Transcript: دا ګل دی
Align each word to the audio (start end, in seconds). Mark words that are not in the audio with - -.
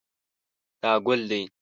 دا 0.81 0.91
ګل 1.05 1.21
دی 1.29 1.41